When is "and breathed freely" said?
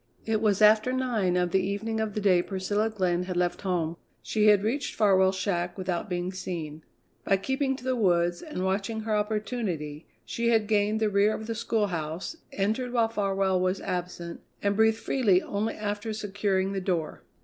14.63-15.39